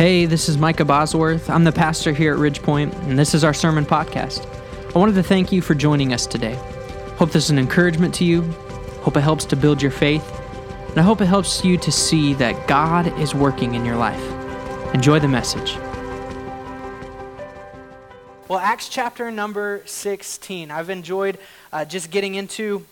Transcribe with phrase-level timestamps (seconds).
[0.00, 1.50] Hey, this is Micah Bosworth.
[1.50, 4.46] I'm the pastor here at Ridgepoint, and this is our sermon podcast.
[4.96, 6.54] I wanted to thank you for joining us today.
[7.18, 8.40] Hope this is an encouragement to you.
[9.02, 10.24] Hope it helps to build your faith.
[10.88, 14.24] And I hope it helps you to see that God is working in your life.
[14.94, 15.76] Enjoy the message.
[18.48, 20.70] Well, Acts chapter number 16.
[20.70, 21.38] I've enjoyed
[21.74, 22.86] uh, just getting into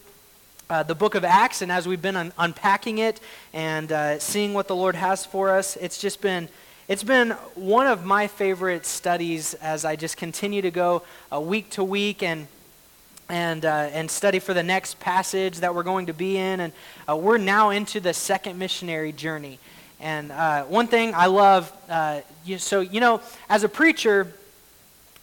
[0.68, 3.18] uh, the book of Acts, and as we've been un- unpacking it
[3.54, 6.50] and uh, seeing what the Lord has for us, it's just been.
[6.88, 11.68] It's been one of my favorite studies as I just continue to go uh, week
[11.72, 12.48] to week and
[13.28, 16.60] and uh, and study for the next passage that we're going to be in.
[16.60, 16.72] And
[17.06, 19.58] uh, we're now into the second missionary journey.
[20.00, 23.20] And uh, one thing I love, uh, you, so you know,
[23.50, 24.32] as a preacher,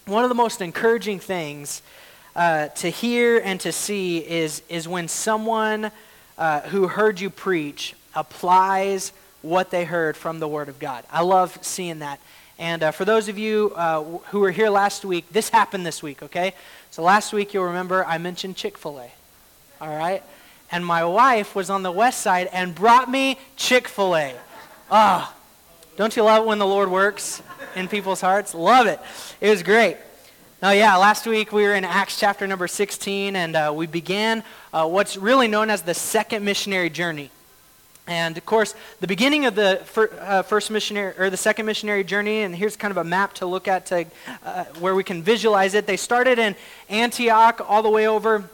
[0.05, 1.81] one of the most encouraging things
[2.35, 5.89] uh, to hear and to see is is when someone
[6.37, 9.11] uh, who heard you preach applies
[9.45, 11.03] what they heard from the Word of God.
[11.11, 12.19] I love seeing that.
[12.57, 16.01] And uh, for those of you uh, who were here last week, this happened this
[16.01, 16.53] week, okay?
[16.89, 19.11] So last week, you'll remember I mentioned Chick fil A,
[19.81, 20.23] all right?
[20.71, 24.33] And my wife was on the west side and brought me Chick fil A.
[24.89, 25.41] Ah, oh,
[25.97, 27.41] don't you love it when the Lord works
[27.75, 28.53] in people's hearts?
[28.53, 28.99] Love it.
[29.41, 29.97] It was great.
[30.61, 34.43] Now, yeah, last week we were in Acts chapter number 16, and uh, we began
[34.73, 37.29] uh, what's really known as the second missionary journey.
[38.07, 42.03] And of course, the beginning of the fir- uh, first missionary or the second missionary
[42.03, 44.05] journey, and here's kind of a map to look at to
[44.43, 45.87] uh, where we can visualize it.
[45.87, 46.55] They started in
[46.89, 48.47] Antioch all the way over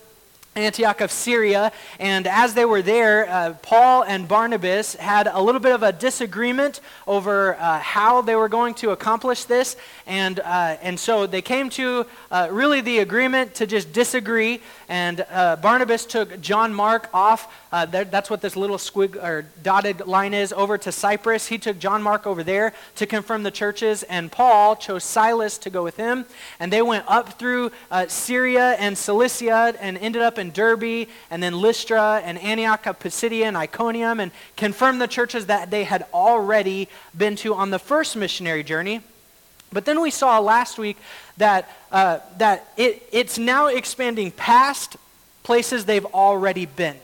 [0.55, 1.71] Antioch of Syria.
[1.97, 5.93] And as they were there, uh, Paul and Barnabas had a little bit of a
[5.93, 9.77] disagreement over uh, how they were going to accomplish this.
[10.05, 14.61] And, uh, and so they came to uh, really the agreement to just disagree.
[14.91, 17.47] And uh, Barnabas took John Mark off.
[17.71, 21.47] Uh, that's what this little squig or dotted line is over to Cyprus.
[21.47, 24.03] He took John Mark over there to confirm the churches.
[24.03, 26.25] And Paul chose Silas to go with him.
[26.59, 27.71] And they went up through
[28.09, 33.45] Syria and Cilicia and ended up in Derbe and then Lystra and Antioch of Pisidia
[33.45, 38.17] and Iconium and confirmed the churches that they had already been to on the first
[38.17, 38.99] missionary journey.
[39.73, 40.97] But then we saw last week
[41.37, 44.97] that, uh, that it, it's now expanding past
[45.43, 46.97] places they've already been.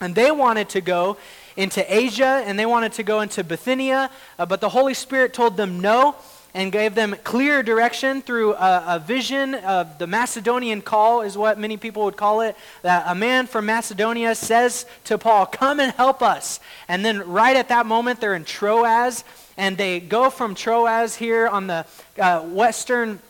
[0.00, 1.16] And they wanted to go
[1.56, 5.56] into Asia and they wanted to go into Bithynia, uh, but the Holy Spirit told
[5.56, 6.16] them no
[6.56, 11.58] and gave them clear direction through a, a, vision of the Macedonian call, is what
[11.58, 12.56] many people would call it.
[12.80, 16.58] That a man from Macedonia says to Paul, Come and help us.
[16.88, 19.22] And then, right at that moment, they're in Troas,
[19.58, 21.84] and they go from Troas here on the
[22.18, 23.20] uh, western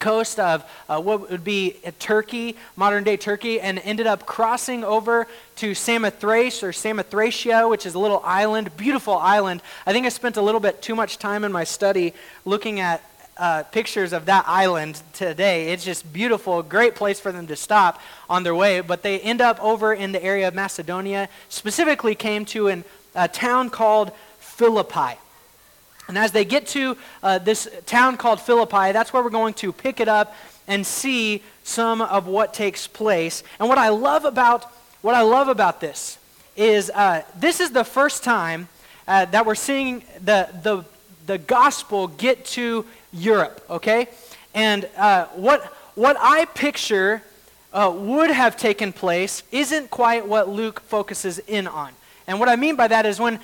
[0.00, 5.28] coast of uh, what would be Turkey, modern day Turkey, and ended up crossing over
[5.56, 9.62] to Samothrace or Samothracia, which is a little island, beautiful island.
[9.86, 13.04] I think I spent a little bit too much time in my study looking at
[13.36, 15.72] uh, pictures of that island today.
[15.72, 18.80] It's just beautiful, great place for them to stop on their way.
[18.80, 22.84] But they end up over in the area of Macedonia, specifically came to an,
[23.14, 25.18] a town called Philippi.
[26.10, 29.72] And as they get to uh, this town called Philippi, that's where we're going to
[29.72, 30.34] pick it up
[30.66, 33.44] and see some of what takes place.
[33.60, 34.64] And what I love about
[35.02, 36.18] what I love about this
[36.56, 38.66] is uh, this is the first time
[39.06, 40.84] uh, that we're seeing the, the,
[41.26, 44.08] the gospel get to Europe, okay?
[44.52, 45.62] And uh, what,
[45.94, 47.22] what I picture
[47.72, 51.92] uh, would have taken place isn't quite what Luke focuses in on.
[52.26, 53.38] And what I mean by that is when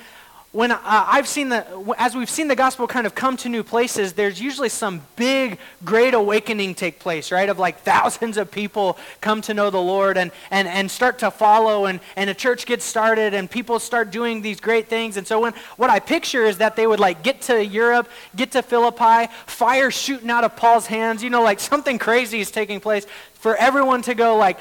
[0.56, 1.66] when uh, I've seen the,
[1.98, 5.58] as we've seen the gospel kind of come to new places, there's usually some big,
[5.84, 7.50] great awakening take place, right?
[7.50, 11.30] Of like thousands of people come to know the Lord and, and, and start to
[11.30, 15.18] follow, and, and a church gets started, and people start doing these great things.
[15.18, 18.52] And so, when, what I picture is that they would like get to Europe, get
[18.52, 22.80] to Philippi, fire shooting out of Paul's hands, you know, like something crazy is taking
[22.80, 24.58] place for everyone to go, like,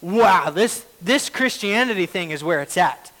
[0.00, 3.12] wow, this, this Christianity thing is where it's at.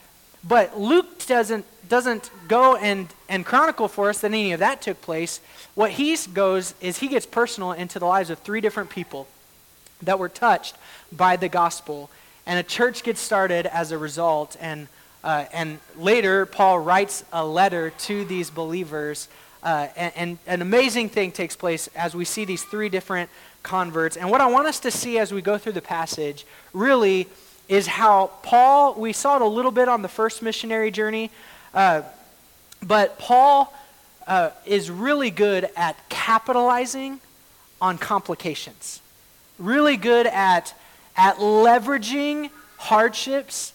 [0.46, 5.00] But Luke doesn't doesn't go and, and chronicle for us that any of that took
[5.00, 5.40] place.
[5.74, 9.26] What he goes is he gets personal into the lives of three different people
[10.02, 10.76] that were touched
[11.12, 12.10] by the gospel.
[12.46, 14.56] And a church gets started as a result.
[14.60, 14.88] And,
[15.24, 19.28] uh, and later, Paul writes a letter to these believers.
[19.62, 23.30] Uh, and, and an amazing thing takes place as we see these three different
[23.62, 24.16] converts.
[24.16, 27.26] And what I want us to see as we go through the passage really
[27.68, 31.30] is how Paul, we saw it a little bit on the first missionary journey,
[31.74, 32.02] uh,
[32.82, 33.72] but Paul
[34.26, 37.20] uh, is really good at capitalizing
[37.80, 39.00] on complications,
[39.58, 40.74] really good at,
[41.16, 43.72] at leveraging hardships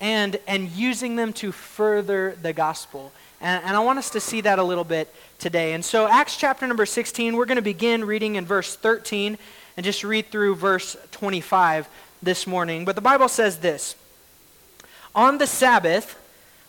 [0.00, 3.12] and, and using them to further the gospel.
[3.40, 5.74] And, and I want us to see that a little bit today.
[5.74, 9.38] And so, Acts chapter number 16, we're going to begin reading in verse 13
[9.76, 11.88] and just read through verse 25
[12.24, 12.84] this morning.
[12.84, 13.94] But the Bible says this
[15.14, 16.18] On the Sabbath,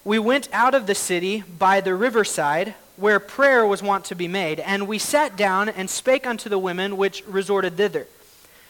[0.03, 4.27] we went out of the city by the riverside where prayer was wont to be
[4.27, 8.07] made, and we sat down and spake unto the women which resorted thither.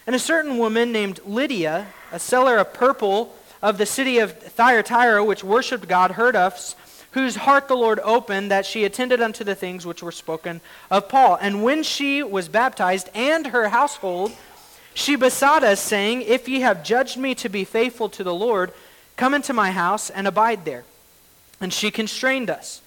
[0.08, 5.24] And a certain woman named Lydia, a seller of purple of the city of Thyatira,
[5.24, 6.76] which worshipped God, heard us,
[7.12, 10.62] whose heart the Lord opened, that she attended unto the things which were spoken
[10.92, 11.38] of Paul.
[11.40, 14.32] And when she was baptized, and her household,
[14.96, 18.72] she besought us, saying, If ye have judged me to be faithful to the Lord,
[19.18, 20.86] come into my house and abide there.
[21.60, 22.82] And she constrained us.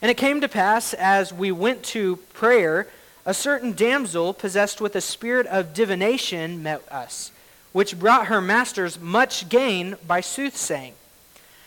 [0.00, 2.88] And it came to pass, as we went to prayer,
[3.26, 7.30] a certain damsel possessed with a spirit of divination met us,
[7.72, 10.94] which brought her masters much gain by soothsaying.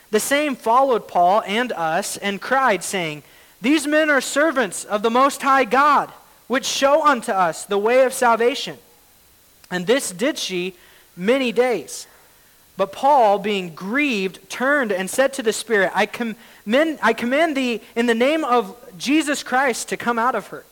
[0.10, 3.22] The same followed Paul and us, and cried, saying,
[3.62, 6.12] These men are servants of the Most High God,
[6.48, 8.80] which show unto us the way of salvation.
[9.74, 10.76] And this did she
[11.18, 12.06] many days.
[12.78, 17.82] But Paul, being grieved, turned and said to the Spirit, I commend, I command thee
[17.96, 20.64] in the name of Jesus Christ to come out of her.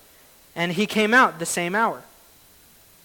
[0.56, 2.03] And he came out the same hour.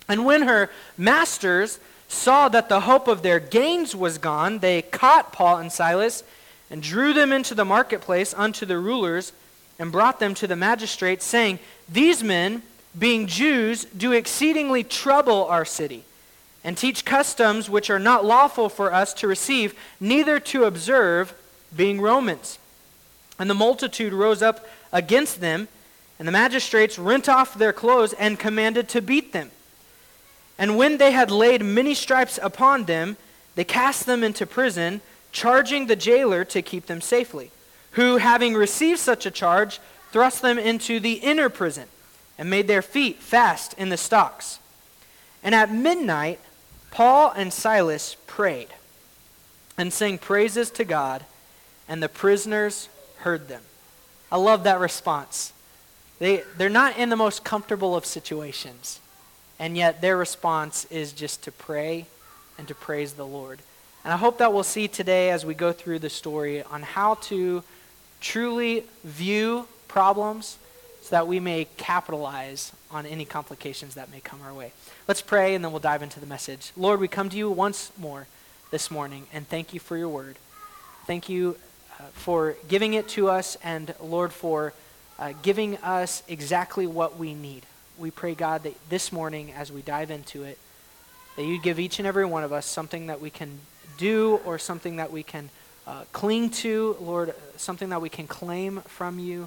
[0.07, 5.33] And when her masters saw that the hope of their gains was gone, they caught
[5.33, 6.25] Paul and Silas
[6.71, 9.33] and drew them into the marketplace unto the rulers
[9.79, 11.59] and brought them to the magistrates, saying,
[11.89, 12.63] These men,
[12.99, 16.05] being Jews, do exceedingly trouble our city
[16.65, 21.35] and teach customs which are not lawful for us to receive, neither to observe,
[21.75, 22.59] being Romans.
[23.39, 25.69] And the multitude rose up against them,
[26.19, 29.51] and the magistrates rent off their clothes and commanded to beat them.
[30.59, 33.17] And when they had laid many stripes upon them,
[33.55, 37.51] they cast them into prison, charging the jailer to keep them safely,
[37.93, 41.89] who, having received such a charge, thrust them into the inner prison,
[42.39, 44.59] and made their feet fast in the stocks.
[45.43, 46.41] And at midnight,
[46.91, 48.69] Paul and Silas prayed
[49.79, 51.25] and sang praises to God,
[51.89, 52.89] and the prisoners
[53.19, 53.63] heard them.
[54.31, 55.53] I love that response.
[56.19, 59.01] They, they're not in the most comfortable of situations,
[59.59, 62.07] and yet their response is just to pray
[62.59, 63.61] and to praise the Lord.
[64.05, 67.15] And I hope that we'll see today as we go through the story on how
[67.15, 67.63] to
[68.21, 70.59] truly view problems
[71.07, 74.73] so that we may capitalize on any complications that may come our way.
[75.07, 76.73] Let's pray and then we'll dive into the message.
[76.77, 78.27] Lord, we come to you once more
[78.73, 80.35] this morning and thank you for your word.
[81.07, 81.59] Thank you
[82.01, 84.73] uh, for giving it to us and, Lord, for
[85.21, 87.67] uh, giving us exactly what we need.
[87.97, 90.59] We pray, God, that this morning as we dive into it,
[91.37, 93.61] that you give each and every one of us something that we can
[93.97, 95.51] do or something that we can
[95.87, 99.47] uh, cling to, Lord, something that we can claim from you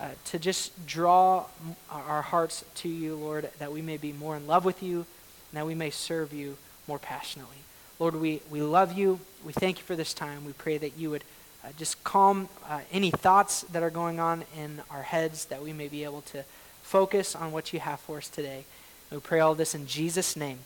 [0.00, 1.44] uh, to just draw
[1.90, 5.54] our hearts to you, Lord, that we may be more in love with you and
[5.54, 6.56] that we may serve you
[6.86, 7.56] more passionately.
[7.98, 9.18] Lord, we, we love you.
[9.44, 10.44] We thank you for this time.
[10.44, 11.24] We pray that you would
[11.64, 15.72] uh, just calm uh, any thoughts that are going on in our heads, that we
[15.72, 16.44] may be able to
[16.82, 18.64] focus on what you have for us today.
[19.10, 20.58] We pray all this in Jesus' name.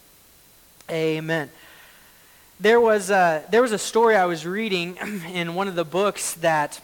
[0.90, 1.49] Amen.
[2.61, 4.96] There was, a, there was a story I was reading
[5.32, 6.81] in one of the books that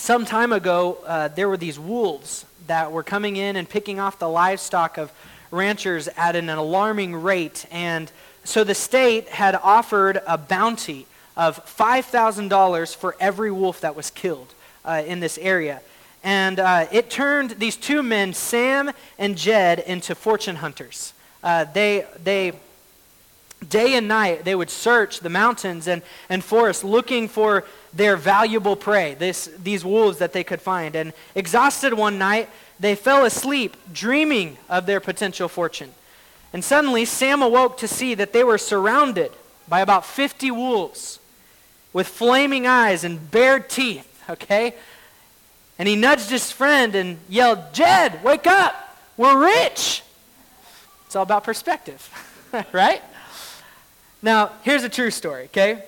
[0.00, 4.18] some time ago, uh, there were these wolves that were coming in and picking off
[4.18, 5.12] the livestock of
[5.50, 7.66] ranchers at an alarming rate.
[7.70, 8.10] And
[8.42, 14.54] so the state had offered a bounty of $5,000 for every wolf that was killed
[14.84, 15.82] uh, in this area.
[16.24, 21.12] And uh, it turned these two men, Sam and Jed, into fortune hunters.
[21.42, 22.52] Uh, they, they
[23.68, 28.76] Day and night, they would search the mountains and, and forests looking for their valuable
[28.76, 30.94] prey, this, these wolves that they could find.
[30.94, 35.92] And exhausted one night, they fell asleep, dreaming of their potential fortune.
[36.52, 39.32] And suddenly, Sam awoke to see that they were surrounded
[39.68, 41.18] by about 50 wolves
[41.92, 44.74] with flaming eyes and bared teeth, okay?
[45.78, 48.98] And he nudged his friend and yelled, Jed, wake up!
[49.16, 50.02] We're rich!
[51.06, 52.08] It's all about perspective,
[52.72, 53.02] right?
[54.22, 55.84] Now, here's a true story, okay?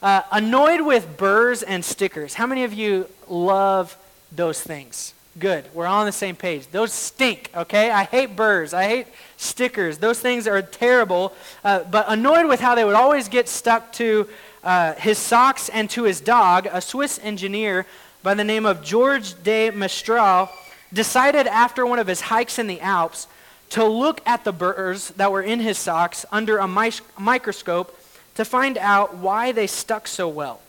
[0.00, 2.34] Uh, annoyed with burrs and stickers.
[2.34, 3.96] How many of you love
[4.30, 5.12] those things?
[5.38, 5.64] Good.
[5.74, 6.68] We're all on the same page.
[6.68, 7.90] Those stink, okay?
[7.90, 8.72] I hate burrs.
[8.72, 9.98] I hate stickers.
[9.98, 11.32] Those things are terrible.
[11.64, 14.28] Uh, but annoyed with how they would always get stuck to
[14.62, 17.84] uh, his socks and to his dog, a Swiss engineer
[18.22, 20.48] by the name of George de Mestral
[20.92, 23.26] decided after one of his hikes in the Alps
[23.70, 27.97] to look at the burrs that were in his socks under a mi- microscope
[28.38, 30.60] to find out why they stuck so well.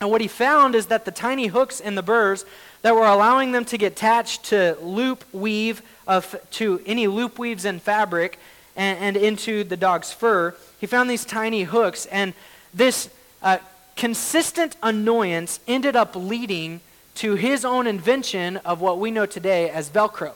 [0.00, 2.44] And what he found is that the tiny hooks in the burrs
[2.82, 7.64] that were allowing them to get attached to loop weave of to any loop weaves
[7.64, 8.38] in fabric
[8.76, 10.54] and, and into the dog's fur.
[10.78, 12.32] He found these tiny hooks, and
[12.72, 13.08] this
[13.42, 13.58] uh,
[13.96, 16.80] consistent annoyance ended up leading
[17.16, 20.34] to his own invention of what we know today as Velcro.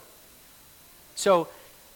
[1.15, 1.47] So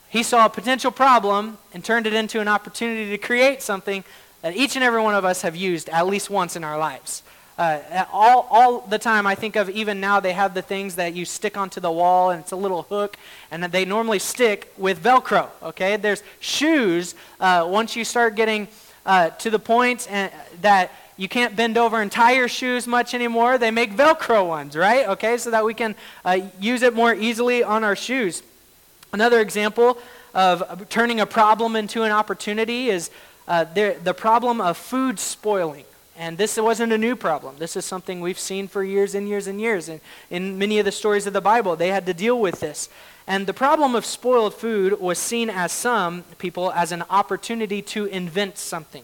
[0.08, 4.06] he saw a potential problem and turned it into an opportunity to create something
[4.44, 7.24] that each and every one of us have used at least once in our lives.
[7.58, 11.14] Uh, all, all the time, I think of even now, they have the things that
[11.14, 13.16] you stick onto the wall, and it's a little hook,
[13.52, 15.50] and they normally stick with Velcro.
[15.62, 17.16] Okay, there's shoes.
[17.40, 18.68] Uh, once you start getting
[19.06, 20.32] uh, to the point and,
[20.62, 24.76] that you can't bend over and tie your shoes much anymore, they make Velcro ones,
[24.76, 25.08] right?
[25.10, 25.96] Okay, so that we can
[26.26, 28.42] uh, use it more easily on our shoes.
[29.14, 30.00] Another example
[30.34, 33.12] of turning a problem into an opportunity is
[33.48, 35.86] uh, the problem of food spoiling.
[36.16, 37.56] And this wasn't a new problem.
[37.58, 39.90] This is something we've seen for years and years and years.
[39.90, 42.88] And in many of the stories of the Bible, they had to deal with this.
[43.26, 48.06] And the problem of spoiled food was seen as some people as an opportunity to
[48.06, 49.04] invent something.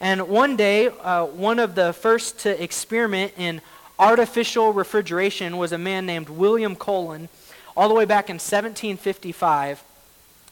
[0.00, 3.62] And one day, uh, one of the first to experiment in
[3.98, 7.28] artificial refrigeration was a man named William Cullen,
[7.76, 9.82] all the way back in 1755.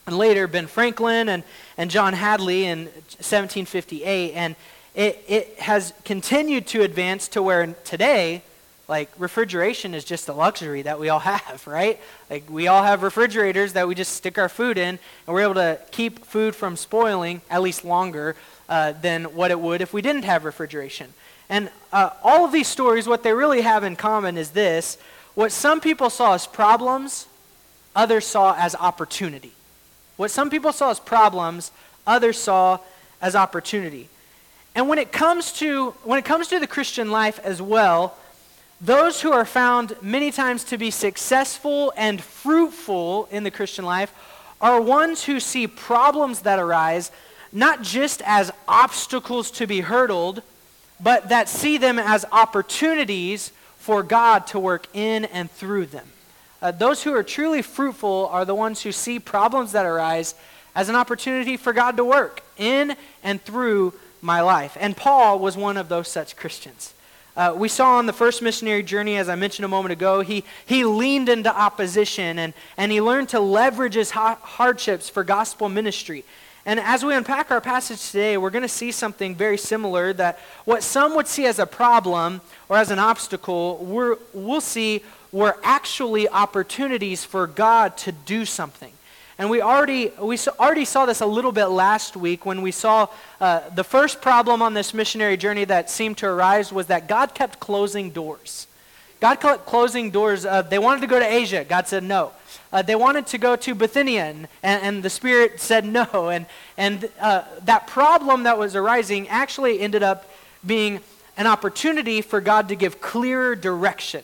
[0.05, 1.43] And later, Ben Franklin and,
[1.77, 4.33] and John Hadley in 1758.
[4.33, 4.55] And
[4.95, 8.43] it, it has continued to advance to where today,
[8.87, 11.99] like refrigeration is just a luxury that we all have, right?
[12.29, 15.55] Like we all have refrigerators that we just stick our food in, and we're able
[15.55, 18.35] to keep food from spoiling at least longer
[18.69, 21.13] uh, than what it would if we didn't have refrigeration.
[21.49, 24.97] And uh, all of these stories, what they really have in common is this
[25.33, 27.27] what some people saw as problems,
[27.95, 29.53] others saw as opportunity.
[30.17, 31.71] What some people saw as problems,
[32.05, 32.79] others saw
[33.21, 34.09] as opportunity.
[34.75, 38.15] And when it comes to when it comes to the Christian life as well,
[38.81, 44.13] those who are found many times to be successful and fruitful in the Christian life
[44.59, 47.11] are ones who see problems that arise
[47.51, 50.41] not just as obstacles to be hurdled,
[50.99, 56.07] but that see them as opportunities for God to work in and through them.
[56.63, 60.33] Uh, those who are truly fruitful are the ones who see problems that arise
[60.75, 64.77] as an opportunity for God to work in and through my life.
[64.79, 66.93] And Paul was one of those such Christians.
[67.35, 70.45] Uh, we saw on the first missionary journey, as I mentioned a moment ago, he,
[70.65, 75.67] he leaned into opposition and, and he learned to leverage his ha- hardships for gospel
[75.67, 76.23] ministry.
[76.65, 80.39] And as we unpack our passage today, we're going to see something very similar that
[80.63, 82.39] what some would see as a problem
[82.69, 85.03] or as an obstacle, we will see
[85.33, 88.93] were actually opportunities for God to do something.
[89.39, 93.07] And we already, we already saw this a little bit last week when we saw
[93.41, 97.33] uh, the first problem on this missionary journey that seemed to arise was that God
[97.33, 98.67] kept closing doors.
[99.19, 100.45] God kept closing doors.
[100.45, 101.63] Uh, they wanted to go to Asia.
[101.63, 102.31] God said no.
[102.71, 106.29] Uh, they wanted to go to Bithynia, and, and the Spirit said no.
[106.29, 106.45] And,
[106.77, 110.29] and uh, that problem that was arising actually ended up
[110.63, 110.99] being
[111.37, 114.23] an opportunity for God to give clearer direction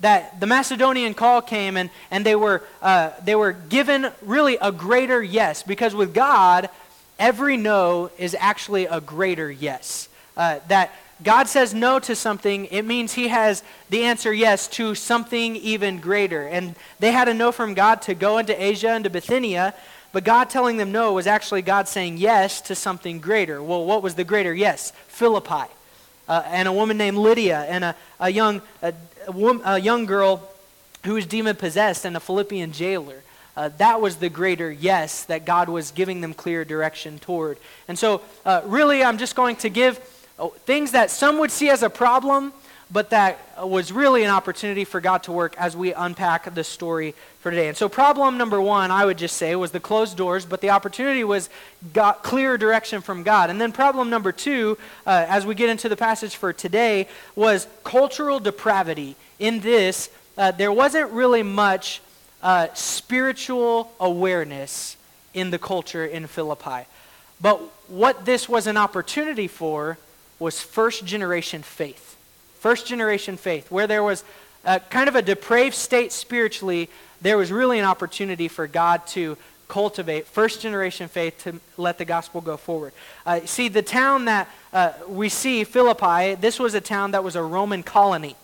[0.00, 4.70] that the Macedonian call came and, and they, were, uh, they were given really a
[4.70, 6.68] greater yes because with God,
[7.18, 10.08] every no is actually a greater yes.
[10.36, 14.94] Uh, that God says no to something, it means he has the answer yes to
[14.94, 16.46] something even greater.
[16.46, 19.74] And they had a no from God to go into Asia and to Bithynia,
[20.12, 23.60] but God telling them no was actually God saying yes to something greater.
[23.60, 24.92] Well, what was the greater yes?
[25.08, 25.70] Philippi.
[26.28, 28.60] Uh, and a woman named Lydia, and a, a young
[29.28, 30.48] a, woman, a young girl
[31.04, 33.22] who was demon possessed, and a Philippian jailer.
[33.56, 37.58] Uh, that was the greater yes that God was giving them clear direction toward.
[37.86, 40.00] And so, uh, really, I'm just going to give
[40.38, 42.52] uh, things that some would see as a problem,
[42.90, 47.14] but that was really an opportunity for God to work as we unpack the story
[47.40, 47.68] for today.
[47.68, 50.70] And so, problem number one, I would just say, was the closed doors, but the
[50.70, 51.50] opportunity was
[51.92, 53.50] got clear direction from God.
[53.50, 57.66] And then, problem number two, uh, as we get into the passage for today, was
[57.84, 59.16] cultural depravity.
[59.38, 62.00] In this, uh, there wasn't really much
[62.42, 64.96] uh, spiritual awareness
[65.34, 66.86] in the culture in Philippi.
[67.40, 69.98] But what this was an opportunity for
[70.38, 72.07] was first generation faith
[72.60, 74.24] First generation faith, where there was
[74.64, 76.88] a, kind of a depraved state spiritually,
[77.20, 79.36] there was really an opportunity for God to
[79.68, 82.92] cultivate first generation faith to let the gospel go forward.
[83.26, 87.36] Uh, see, the town that uh, we see, Philippi, this was a town that was
[87.36, 88.34] a Roman colony,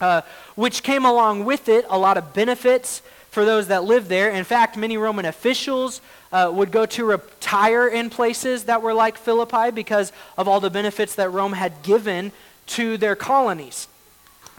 [0.00, 0.22] uh,
[0.54, 4.30] which came along with it a lot of benefits for those that lived there.
[4.30, 6.00] In fact, many Roman officials
[6.32, 10.70] uh, would go to retire in places that were like Philippi because of all the
[10.70, 12.32] benefits that Rome had given
[12.68, 13.88] to their colonies.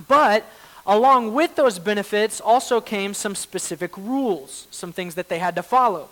[0.08, 0.46] But
[0.86, 5.64] along with those benefits also came some specific rules, some things that they had to
[5.64, 6.10] follow.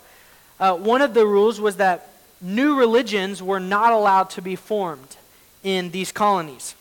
[0.60, 2.08] Uh, one of the rules was that
[2.40, 5.16] new religions were not allowed to be formed
[5.62, 6.74] in these colonies.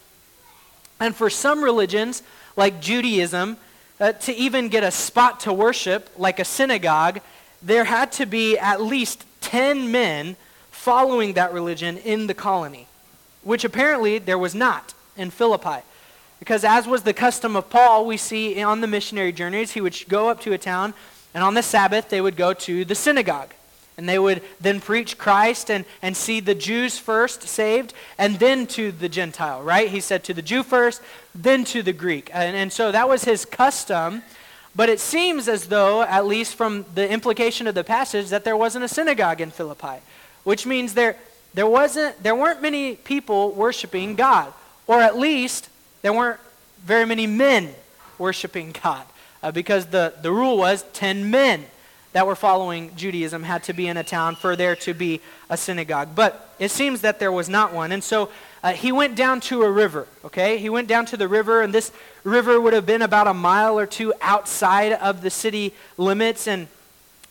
[0.99, 2.23] And for some religions,
[2.55, 3.57] like Judaism,
[3.99, 7.19] uh, to even get a spot to worship, like a synagogue,
[7.61, 10.35] there had to be at least 10 men
[10.69, 12.87] following that religion in the colony,
[13.43, 15.83] which apparently there was not in Philippi.
[16.39, 19.97] Because, as was the custom of Paul, we see on the missionary journeys, he would
[20.07, 20.93] go up to a town,
[21.33, 23.53] and on the Sabbath, they would go to the synagogue.
[23.97, 28.67] And they would then preach Christ and, and see the Jews first saved and then
[28.67, 29.89] to the Gentile, right?
[29.89, 31.01] He said to the Jew first,
[31.33, 32.29] then to the Greek.
[32.31, 34.21] And, and so that was his custom.
[34.75, 38.55] But it seems as though, at least from the implication of the passage, that there
[38.55, 40.03] wasn't a synagogue in Philippi,
[40.43, 41.15] which means there,
[41.55, 44.53] there, wasn't, there weren't many people worshiping God,
[44.87, 45.69] or at least
[46.01, 46.39] there weren't
[46.83, 47.75] very many men
[48.17, 49.05] worshiping God,
[49.43, 51.65] uh, because the, the rule was 10 men
[52.13, 55.57] that were following Judaism had to be in a town for there to be a
[55.57, 56.09] synagogue.
[56.15, 57.91] But it seems that there was not one.
[57.91, 58.29] And so
[58.63, 60.57] uh, he went down to a river, okay?
[60.57, 61.91] He went down to the river, and this
[62.23, 66.47] river would have been about a mile or two outside of the city limits.
[66.47, 66.67] And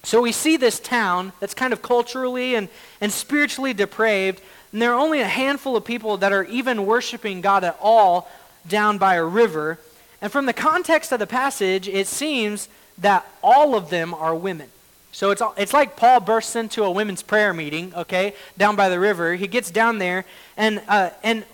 [0.03, 2.69] so we see this town that's kind of culturally and,
[3.01, 4.41] and spiritually depraved.
[4.77, 8.29] And there are only a handful of people that are even worshiping God at all
[8.69, 9.79] down by a river.
[10.21, 12.69] And from the context of the passage, it seems
[12.99, 14.69] that all of them are women.
[15.13, 19.01] So it's, it's like Paul bursts into a women's prayer meeting, okay, down by the
[19.01, 19.35] river.
[19.35, 20.27] He gets down there,
[20.59, 21.45] and, uh, and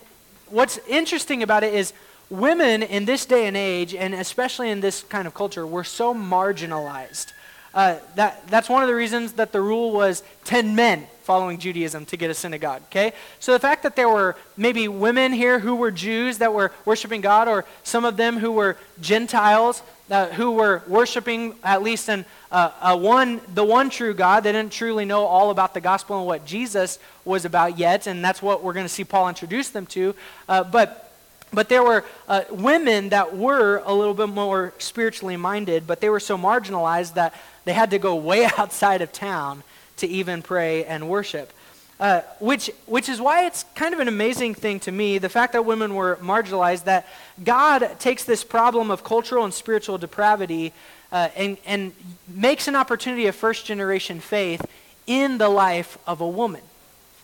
[0.49, 1.93] what's interesting about it is
[2.29, 6.12] women in this day and age, and especially in this kind of culture, were so
[6.12, 7.35] marginalized.
[7.73, 12.05] Uh, that, that's one of the reasons that the rule was 10 men following Judaism
[12.07, 13.12] to get a synagogue, okay?
[13.41, 17.21] So the fact that there were maybe women here who were Jews that were worshiping
[17.21, 22.25] God, or some of them who were Gentiles uh, who were worshiping at least in
[22.50, 24.44] uh, one, the one true God.
[24.44, 28.23] They didn't truly know all about the gospel and what Jesus was about yet, and
[28.23, 30.14] that's what we're going to see Paul introduce them to.
[30.49, 31.09] Uh, but
[31.55, 36.09] but there were uh, women that were a little bit more spiritually minded, but they
[36.09, 39.62] were so marginalized that they had to go way outside of town
[40.03, 41.53] to even pray and worship.
[41.99, 45.53] Uh, which, which is why it's kind of an amazing thing to me, the fact
[45.53, 47.07] that women were marginalized, that
[47.45, 50.73] God takes this problem of cultural and spiritual depravity
[51.12, 51.93] uh, and, and
[52.27, 54.67] makes an opportunity of first generation faith
[55.07, 56.62] in the life of a woman.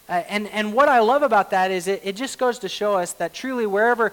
[0.09, 2.95] Uh, and, and what I love about that is it, it just goes to show
[2.95, 4.13] us that truly wherever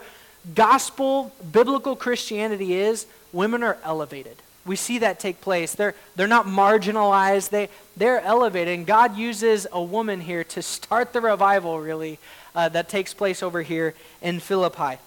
[0.55, 5.75] gospel, biblical Christianity is, women are elevated we see that take place.
[5.75, 8.77] They're, they're not marginalized, they, they're elevated.
[8.77, 12.19] And God uses a woman here to start the revival, really,
[12.55, 14.97] uh, that takes place over here in Philippi.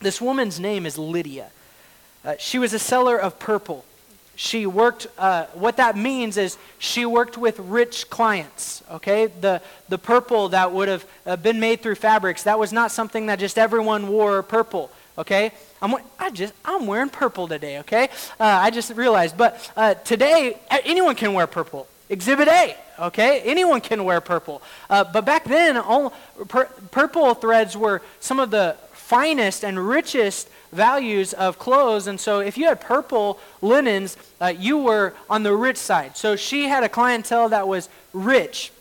[0.00, 1.50] This woman's name is Lydia.
[2.24, 3.84] Uh, she was a seller of purple.
[4.36, 9.26] She worked, uh, what that means is she worked with rich clients, okay?
[9.26, 13.26] The, the purple that would have uh, been made through fabrics, that was not something
[13.26, 15.52] that just everyone wore purple okay?
[15.82, 18.08] I'm, I just, I'm wearing purple today, okay?
[18.38, 19.36] Uh, I just realized.
[19.36, 21.86] But uh, today, anyone can wear purple.
[22.08, 23.40] Exhibit A, okay?
[23.42, 24.62] Anyone can wear purple.
[24.88, 26.12] Uh, but back then, all,
[26.48, 32.06] pur- purple threads were some of the finest and richest values of clothes.
[32.06, 36.16] And so if you had purple linens, uh, you were on the rich side.
[36.16, 38.72] So she had a clientele that was rich.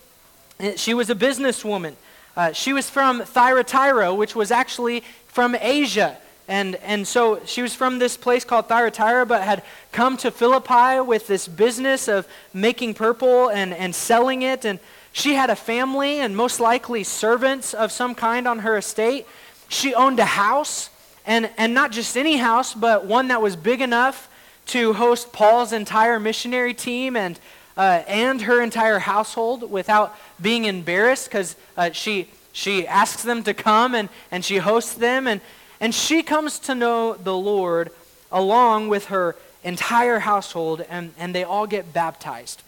[0.76, 1.96] She was a businesswoman.
[2.36, 6.18] Uh, she was from Thyatira, which was actually from Asia.
[6.48, 11.00] And, and so she was from this place called Thyatira, but had come to Philippi
[11.00, 14.66] with this business of making purple and, and selling it.
[14.66, 14.80] And
[15.12, 19.28] she had a family and most likely servants of some kind on her estate.
[19.68, 20.90] She owned a house,
[21.24, 24.28] and, and not just any house, but one that was big enough
[24.68, 27.40] to host Paul's entire missionary team and,
[27.78, 33.54] uh, and her entire household without being embarrassed because uh, she, she asks them to
[33.54, 35.28] come and, and she hosts them.
[35.28, 35.42] And,
[35.80, 37.92] and she comes to know the Lord
[38.32, 42.64] along with her entire household, and, and they all get baptized.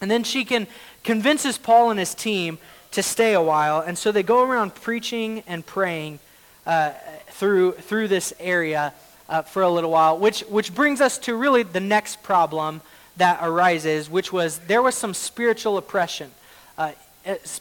[0.00, 0.66] And then she can
[1.04, 2.58] convinces Paul and his team
[2.92, 6.18] to stay a while, and so they go around preaching and praying
[6.66, 6.92] uh,
[7.28, 8.92] through, through this area
[9.28, 12.80] uh, for a little while, which, which brings us to really the next problem
[13.16, 16.30] that arises, which was there was some spiritual oppression.
[16.76, 16.92] Uh,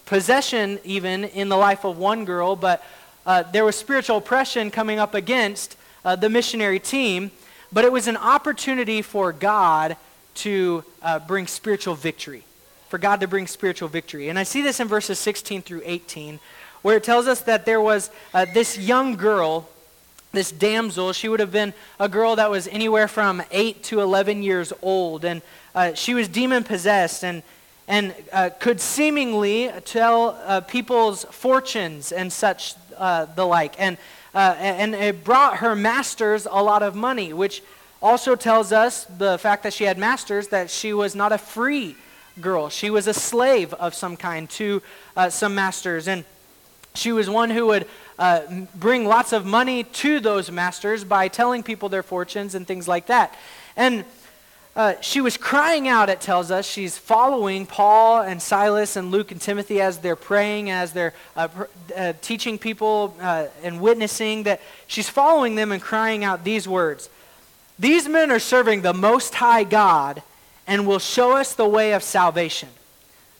[0.05, 2.83] possession, even in the life of one girl, but
[3.25, 7.31] uh, there was spiritual oppression coming up against uh, the missionary team,
[7.71, 9.97] but it was an opportunity for God
[10.35, 12.43] to uh, bring spiritual victory.
[12.89, 14.29] For God to bring spiritual victory.
[14.29, 16.39] And I see this in verses 16 through 18,
[16.83, 19.67] where it tells us that there was uh, this young girl,
[20.31, 21.11] this damsel.
[21.13, 25.25] She would have been a girl that was anywhere from 8 to 11 years old.
[25.25, 25.41] And
[25.73, 27.41] uh, she was demon possessed and,
[27.87, 33.75] and uh, could seemingly tell uh, people's fortunes and such uh, the like.
[33.79, 33.97] And,
[34.33, 37.61] uh, and it brought her masters a lot of money, which
[38.01, 41.95] also tells us the fact that she had masters that she was not a free
[42.41, 42.69] girl.
[42.69, 44.81] She was a slave of some kind to
[45.15, 46.07] uh, some masters.
[46.07, 46.25] And
[46.93, 48.41] she was one who would uh,
[48.75, 53.07] bring lots of money to those masters by telling people their fortunes and things like
[53.07, 53.35] that.
[53.75, 54.05] And
[54.75, 56.65] uh, she was crying out, it tells us.
[56.65, 61.47] She's following Paul and Silas and Luke and Timothy as they're praying, as they're uh,
[61.47, 61.63] pr-
[61.95, 67.09] uh, teaching people uh, and witnessing, that she's following them and crying out these words
[67.79, 70.21] These men are serving the Most High God
[70.67, 72.69] and will show us the way of salvation.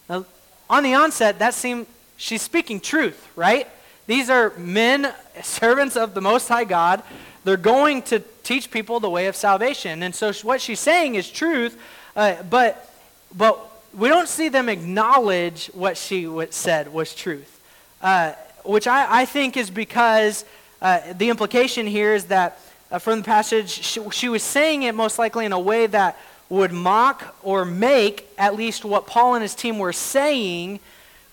[0.09, 0.25] Now,
[0.69, 3.67] on the onset, that seemed, she's speaking truth, right?
[4.07, 7.03] These are men, servants of the Most High God.
[7.43, 10.03] They're going to teach people the way of salvation.
[10.03, 11.77] And so what she's saying is truth,
[12.15, 12.89] uh, but,
[13.35, 13.59] but
[13.93, 17.59] we don't see them acknowledge what she said was truth,
[18.01, 20.45] uh, which I, I, think is because
[20.81, 22.59] uh, the implication here is that
[22.91, 26.17] uh, from the passage, she, she was saying it most likely in a way that
[26.49, 30.79] would mock or make at least what Paul and his team were saying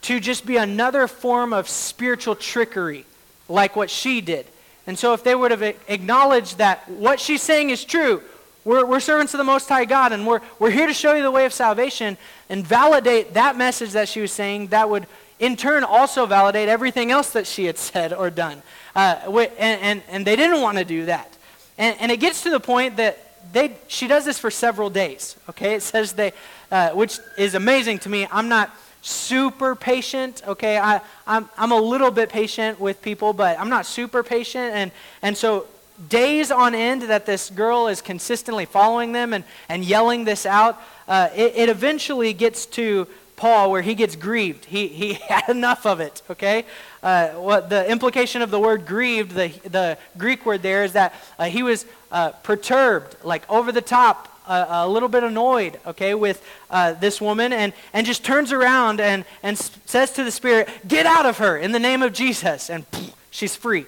[0.03, 3.05] to just be another form of spiritual trickery,
[3.48, 4.46] like what she did.
[4.86, 8.22] And so, if they would have acknowledged that what she's saying is true,
[8.64, 11.22] we're, we're servants of the Most High God, and we're, we're here to show you
[11.22, 12.16] the way of salvation,
[12.48, 15.06] and validate that message that she was saying, that would
[15.38, 18.62] in turn also validate everything else that she had said or done.
[18.94, 21.36] Uh, and, and, and they didn't want to do that.
[21.78, 23.18] And, and it gets to the point that
[23.52, 25.36] they, she does this for several days.
[25.48, 26.32] Okay, it says they,
[26.70, 28.28] uh, which is amazing to me.
[28.30, 28.70] I'm not
[29.02, 30.42] super patient.
[30.46, 34.72] Okay, I, I'm, I'm a little bit patient with people, but I'm not super patient.
[34.74, 35.66] And, and so
[36.08, 40.80] days on end that this girl is consistently following them and, and yelling this out,
[41.08, 44.66] uh, it, it eventually gets to Paul where he gets grieved.
[44.66, 46.64] He, he had enough of it, okay?
[47.02, 51.12] Uh, what the implication of the word grieved, the, the Greek word there, is that
[51.38, 56.14] uh, he was uh, perturbed, like over the top, uh, a little bit annoyed, okay,
[56.14, 60.68] with uh, this woman, and, and just turns around and, and says to the Spirit,
[60.87, 62.70] Get out of her in the name of Jesus.
[62.70, 63.87] And pff, she's free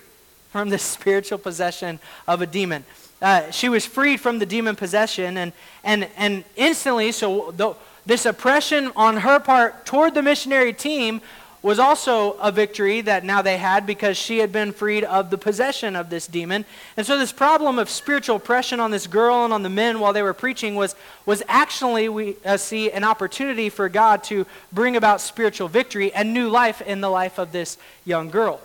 [0.51, 2.85] from the spiritual possession of a demon.
[3.23, 7.75] Uh, she was freed from the demon possession, and, and, and instantly, so the,
[8.07, 11.21] this oppression on her part toward the missionary team
[11.65, 15.39] was also a victory that now they had because she had been freed of the
[15.39, 16.63] possession of this demon.
[16.95, 20.13] And so this problem of spiritual oppression on this girl and on the men while
[20.13, 24.95] they were preaching was, was actually, we uh, see, an opportunity for God to bring
[24.95, 28.61] about spiritual victory and new life in the life of this young girl.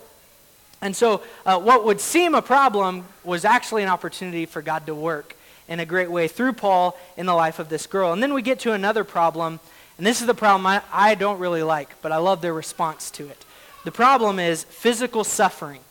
[0.82, 4.94] And so uh, what would seem a problem was actually an opportunity for God to
[4.94, 5.36] work
[5.68, 8.12] in a great way through Paul in the life of this girl.
[8.12, 9.58] And then we get to another problem
[10.00, 13.10] and this is the problem I, I don't really like, but I love their response
[13.10, 13.44] to it.
[13.84, 15.82] The problem is physical suffering.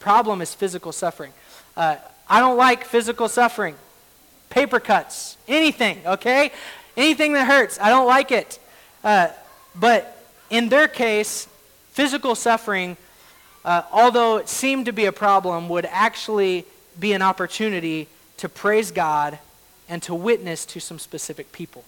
[0.00, 1.34] Problem is physical suffering.
[1.76, 1.96] Uh,
[2.30, 3.74] I don't like physical suffering.
[4.48, 6.50] Paper cuts, anything, okay?
[6.96, 8.58] Anything that hurts, I don't like it.
[9.04, 9.28] Uh,
[9.74, 11.46] but in their case,
[11.90, 12.96] physical suffering,
[13.66, 16.64] uh, although it seemed to be a problem, would actually
[16.98, 19.38] be an opportunity to praise God
[19.90, 21.84] and to witness to some specific people.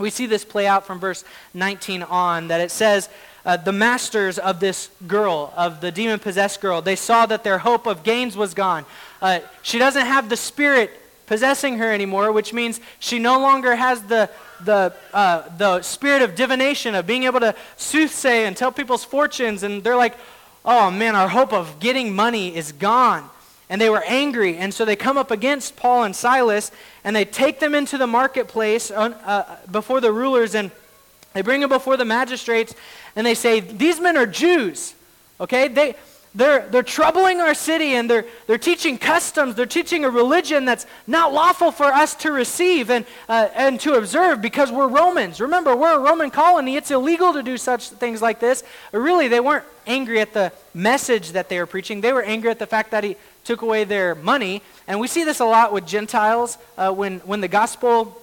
[0.00, 3.08] We see this play out from verse 19 on, that it says,
[3.44, 7.58] uh, the masters of this girl, of the demon possessed girl, they saw that their
[7.58, 8.86] hope of gains was gone.
[9.20, 10.90] Uh, she doesn't have the spirit
[11.26, 14.28] possessing her anymore, which means she no longer has the,
[14.64, 19.62] the, uh, the spirit of divination, of being able to soothsay and tell people's fortunes.
[19.62, 20.16] And they're like,
[20.64, 23.28] oh man, our hope of getting money is gone
[23.70, 24.58] and they were angry.
[24.58, 26.72] And so they come up against Paul and Silas,
[27.04, 30.70] and they take them into the marketplace uh, uh, before the rulers, and
[31.32, 32.74] they bring them before the magistrates,
[33.14, 34.94] and they say, These men are Jews.
[35.40, 35.68] Okay?
[35.68, 35.94] They,
[36.34, 39.56] they're, they're troubling our city and they're, they're teaching customs.
[39.56, 43.94] They're teaching a religion that's not lawful for us to receive and, uh, and to
[43.94, 45.40] observe because we're Romans.
[45.40, 46.76] Remember, we're a Roman colony.
[46.76, 48.62] It's illegal to do such things like this.
[48.92, 52.50] But really, they weren't angry at the message that they were preaching, they were angry
[52.50, 54.62] at the fact that he took away their money.
[54.86, 58.16] And we see this a lot with Gentiles uh, when, when the gospel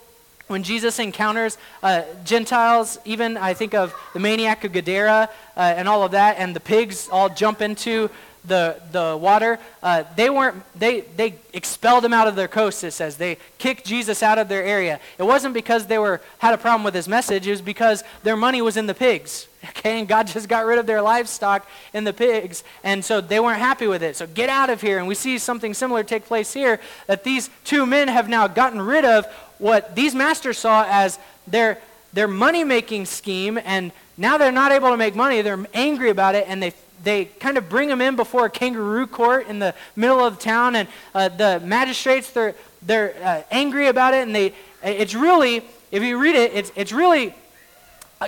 [0.48, 5.90] when Jesus encounters uh, Gentiles, even I think of the maniac of Gadara uh, and
[5.90, 8.10] all of that, and the pigs all jump into
[8.46, 12.92] the, the water, uh, they weren't, they, they expelled him out of their coast, it
[12.92, 13.18] says.
[13.18, 15.02] They kicked Jesus out of their area.
[15.18, 18.38] It wasn't because they were, had a problem with his message, it was because their
[18.38, 19.48] money was in the pigs.
[19.70, 23.40] Okay, and God just got rid of their livestock and the pigs, and so they
[23.40, 24.16] weren't happy with it.
[24.16, 25.00] So get out of here.
[25.00, 28.82] And we see something similar take place here that these two men have now gotten
[28.82, 29.26] rid of
[29.58, 31.80] what these masters saw as their,
[32.14, 35.42] their money making scheme, and now they're not able to make money.
[35.42, 39.06] They're angry about it, and they they kind of bring them in before a kangaroo
[39.06, 44.14] court in the middle of town, and uh, the magistrates they're they're uh, angry about
[44.14, 44.54] it, and they
[44.84, 47.34] it's really if you read it, it's it's really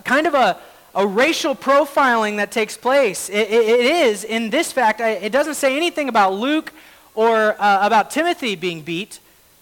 [0.03, 0.57] kind of a
[0.99, 3.29] a racial profiling that takes place.
[3.29, 4.99] it, it, it is in this fact.
[4.99, 6.73] it doesn't say anything about Luke
[7.15, 9.19] or uh, about Timothy being beat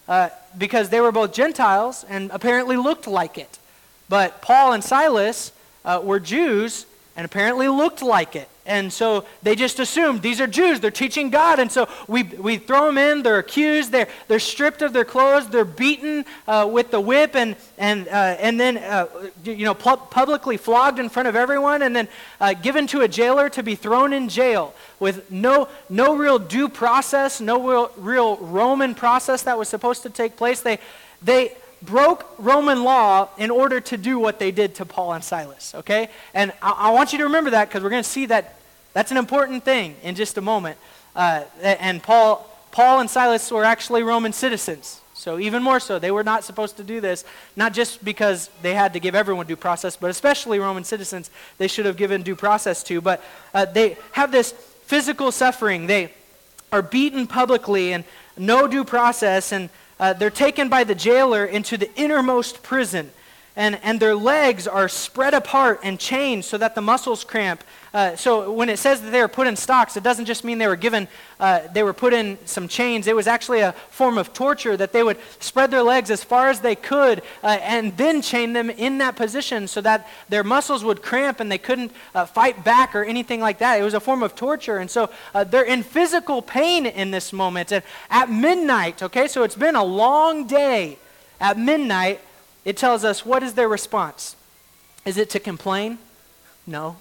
[0.08, 3.60] uh, because they were both Gentiles and apparently looked like it.
[4.08, 5.52] But Paul and Silas
[5.84, 8.48] uh, were Jews and apparently looked like it.
[8.68, 10.78] And so they just assumed these are Jews.
[10.78, 11.58] They're teaching God.
[11.58, 13.22] And so we, we throw them in.
[13.22, 13.90] They're accused.
[13.90, 15.48] They're, they're stripped of their clothes.
[15.48, 19.06] They're beaten uh, with the whip and, and, uh, and then uh,
[19.42, 22.08] you know, pu- publicly flogged in front of everyone and then
[22.40, 26.68] uh, given to a jailer to be thrown in jail with no, no real due
[26.68, 30.60] process, no real, real Roman process that was supposed to take place.
[30.60, 30.78] They,
[31.22, 31.52] they,
[31.82, 36.08] broke Roman law in order to do what they did to Paul and Silas, okay?
[36.34, 38.57] And I, I want you to remember that because we're going to see that
[38.92, 40.78] that's an important thing in just a moment.
[41.14, 45.00] Uh, and Paul, Paul and Silas were actually Roman citizens.
[45.14, 47.24] So even more so, they were not supposed to do this,
[47.56, 51.66] not just because they had to give everyone due process, but especially Roman citizens they
[51.66, 53.00] should have given due process to.
[53.00, 53.22] But
[53.52, 55.88] uh, they have this physical suffering.
[55.88, 56.12] They
[56.70, 58.04] are beaten publicly and
[58.36, 63.10] no due process, and uh, they're taken by the jailer into the innermost prison.
[63.56, 67.64] And, and their legs are spread apart and chained so that the muscles cramp.
[67.94, 70.58] Uh, so when it says that they were put in stocks, it doesn't just mean
[70.58, 71.08] they were given,
[71.40, 73.06] uh, they were put in some chains.
[73.06, 76.48] It was actually a form of torture that they would spread their legs as far
[76.48, 80.84] as they could uh, and then chain them in that position so that their muscles
[80.84, 83.80] would cramp and they couldn't uh, fight back or anything like that.
[83.80, 84.78] It was a form of torture.
[84.78, 87.72] And so uh, they're in physical pain in this moment.
[87.72, 90.98] And at midnight, okay, so it's been a long day.
[91.40, 92.20] At midnight,
[92.64, 94.36] it tells us what is their response?
[95.04, 95.98] Is it to complain?
[96.66, 96.96] No.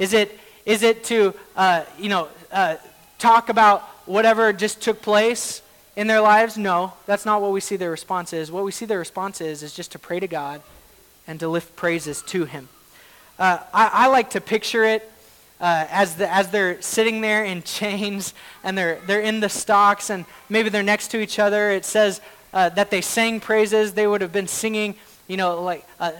[0.00, 2.76] Is it, is it to, uh, you know, uh,
[3.18, 5.60] talk about whatever just took place
[5.94, 6.56] in their lives?
[6.56, 8.50] No, that's not what we see their response is.
[8.50, 10.62] What we see their response is, is just to pray to God
[11.28, 12.70] and to lift praises to Him.
[13.38, 15.10] Uh, I, I, like to picture it
[15.60, 18.32] uh, as, the, as they're sitting there in chains
[18.64, 21.70] and they're, they're in the stocks and maybe they're next to each other.
[21.70, 22.22] It says
[22.54, 23.92] uh, that they sang praises.
[23.92, 24.94] They would have been singing,
[25.28, 26.12] you know, like uh,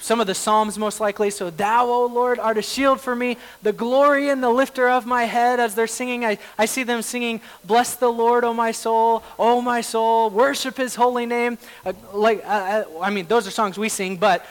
[0.00, 1.30] some of the Psalms most likely.
[1.30, 5.06] So, Thou, O Lord, art a shield for me, the glory and the lifter of
[5.06, 5.60] my head.
[5.60, 9.60] As they're singing, I, I see them singing, Bless the Lord, O my soul, O
[9.60, 11.58] my soul, worship his holy name.
[11.84, 14.46] Uh, like, uh, uh, I mean, those are songs we sing, but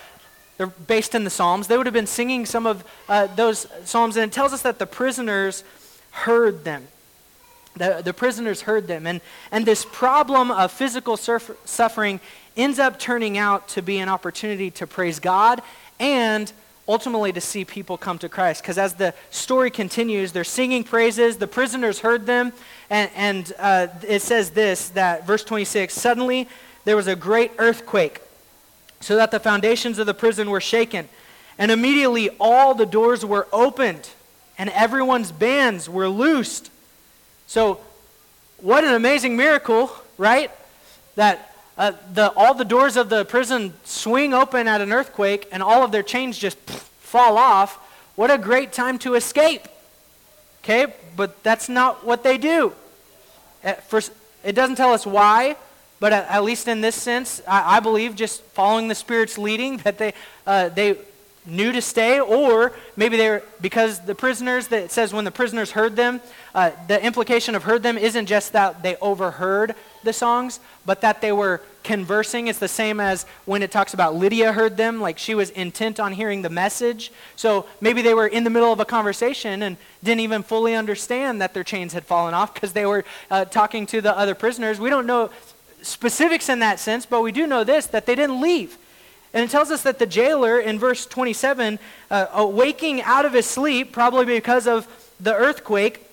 [0.58, 1.68] they're based in the Psalms.
[1.68, 4.80] They would have been singing some of uh, those Psalms, and it tells us that
[4.80, 5.64] the prisoners
[6.12, 6.88] heard them.
[7.76, 9.08] The, the prisoners heard them.
[9.08, 12.20] And, and this problem of physical surf, suffering
[12.58, 15.62] ends up turning out to be an opportunity to praise God
[16.00, 16.52] and
[16.88, 18.62] ultimately to see people come to Christ.
[18.62, 22.52] Because as the story continues, they're singing praises, the prisoners heard them,
[22.90, 26.48] and, and uh, it says this that verse 26 suddenly
[26.84, 28.22] there was a great earthquake,
[29.00, 31.08] so that the foundations of the prison were shaken.
[31.58, 34.10] And immediately all the doors were opened,
[34.58, 36.72] and everyone's bands were loosed.
[37.46, 37.80] So,
[38.58, 40.50] what an amazing miracle, right?
[41.16, 41.51] That
[41.82, 45.84] uh, the, all the doors of the prison swing open at an earthquake and all
[45.84, 47.78] of their chains just fall off.
[48.16, 49.68] What a great time to escape.
[50.64, 52.74] Okay, but that's not what they do.
[53.88, 54.12] First,
[54.44, 55.56] it doesn't tell us why,
[56.00, 59.78] but at, at least in this sense, I, I, believe just following the Spirit's leading
[59.78, 60.14] that they,
[60.46, 60.98] uh, they
[61.48, 65.32] knew to stay, or maybe they were, because the prisoners, that it says when the
[65.32, 66.22] prisoners heard them,
[66.54, 71.22] uh, the implication of heard them isn't just that they overheard the songs, but that
[71.22, 72.48] they were conversing.
[72.48, 76.00] It's the same as when it talks about Lydia heard them, like she was intent
[76.00, 77.12] on hearing the message.
[77.36, 81.42] So maybe they were in the middle of a conversation and didn't even fully understand
[81.42, 84.80] that their chains had fallen off because they were uh, talking to the other prisoners.
[84.80, 85.30] We don't know
[85.82, 88.78] specifics in that sense, but we do know this that they didn't leave.
[89.34, 93.46] And it tells us that the jailer in verse 27, uh, awaking out of his
[93.46, 94.88] sleep, probably because of
[95.20, 96.06] the earthquake,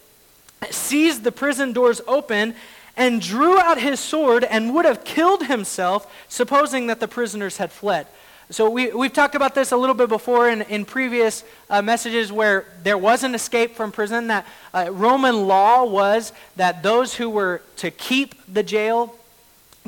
[0.70, 2.54] sees the prison doors open
[2.98, 7.72] and drew out his sword and would have killed himself, supposing that the prisoners had
[7.72, 8.06] fled.
[8.50, 12.32] So we, we've talked about this a little bit before in, in previous uh, messages
[12.32, 17.30] where there was an escape from prison, that uh, Roman law was that those who
[17.30, 19.14] were to keep the jail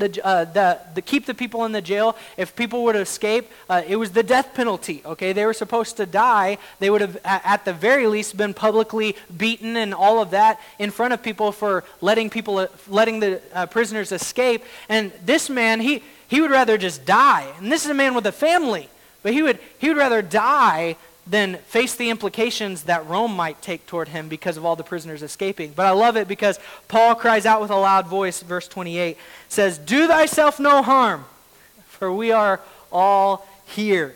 [0.01, 2.17] the, uh, the, the, keep the people in the jail.
[2.37, 5.03] If people would escape, uh, it was the death penalty.
[5.05, 6.59] Okay, they were supposed to die.
[6.81, 10.91] They would have, at the very least, been publicly beaten and all of that in
[10.91, 14.65] front of people for letting people, uh, letting the uh, prisoners escape.
[14.89, 17.53] And this man, he he would rather just die.
[17.59, 18.89] And this is a man with a family,
[19.23, 23.87] but he would he would rather die than face the implications that Rome might take
[23.87, 25.73] toward him because of all the prisoners escaping.
[25.73, 29.17] But I love it because Paul cries out with a loud voice, verse 28
[29.49, 31.25] says, Do thyself no harm,
[31.87, 34.15] for we are all here.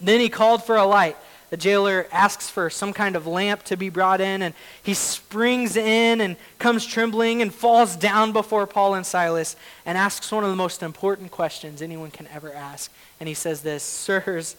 [0.00, 1.16] Then he called for a light.
[1.50, 5.76] The jailer asks for some kind of lamp to be brought in, and he springs
[5.76, 9.54] in and comes trembling and falls down before Paul and Silas
[9.86, 12.90] and asks one of the most important questions anyone can ever ask.
[13.20, 14.56] And he says this Sirs,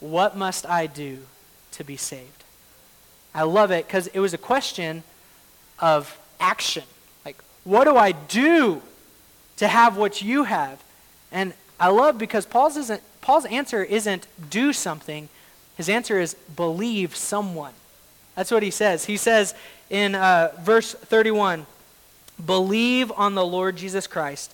[0.00, 1.18] what must I do
[1.72, 2.44] to be saved?
[3.34, 5.02] I love it because it was a question
[5.78, 6.84] of action.
[7.24, 8.82] Like, what do I do
[9.58, 10.82] to have what you have?
[11.30, 15.28] And I love because Paul's, isn't, Paul's answer isn't do something,
[15.76, 17.74] his answer is believe someone.
[18.34, 19.04] That's what he says.
[19.04, 19.54] He says
[19.90, 21.66] in uh, verse 31
[22.44, 24.52] Believe on the Lord Jesus Christ,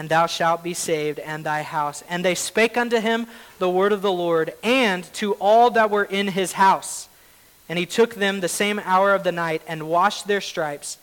[0.00, 2.02] and thou shalt be saved, and thy house.
[2.08, 3.26] And they spake unto him
[3.58, 7.10] the word of the Lord, and to all that were in his house.
[7.68, 10.96] And he took them the same hour of the night, and washed their stripes,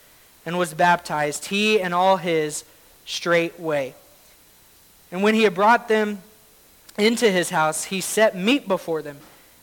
[0.44, 2.64] and was baptized, he and all his,
[3.06, 3.94] straightway.
[5.12, 6.18] And when he had brought them
[6.98, 9.18] into his house, he set meat before them,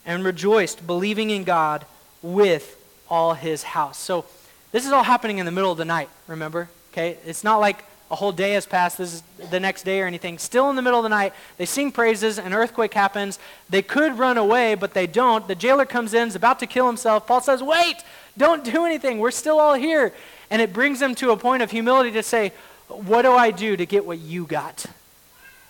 [0.06, 1.86] and rejoiced, believing in God
[2.22, 3.98] with all his house.
[3.98, 4.24] So
[4.72, 6.70] this is all happening in the middle of the night, remember?
[6.94, 7.18] Okay?
[7.26, 7.84] It's not like
[8.16, 10.38] a whole day has passed, this is the next day or anything.
[10.38, 13.40] Still in the middle of the night, they sing praises, an earthquake happens.
[13.70, 15.46] They could run away, but they don't.
[15.50, 17.28] The jailer comes in, is about to kill himself.
[17.28, 17.98] Paul says, Wait,
[18.38, 19.20] don't do anything.
[19.20, 20.14] We're still all here.
[20.50, 22.54] And it brings them to a point of humility to say,
[22.88, 24.86] What do I do to get what you got?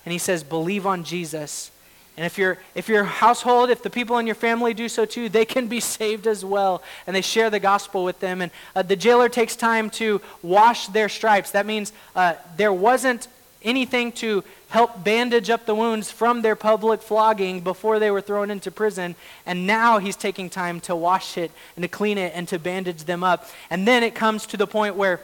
[0.06, 1.72] And he says, Believe on Jesus
[2.18, 5.28] and if, your if your household, if the people in your family do so too,
[5.28, 6.82] they can be saved as well.
[7.06, 8.42] And they share the gospel with them.
[8.42, 11.52] And uh, the jailer takes time to wash their stripes.
[11.52, 13.28] That means uh, there wasn't
[13.64, 18.50] anything to help bandage up the wounds from their public flogging before they were thrown
[18.50, 19.16] into prison.
[19.46, 23.04] And now he's taking time to wash it and to clean it and to bandage
[23.04, 23.50] them up.
[23.70, 25.20] And then it comes to the point where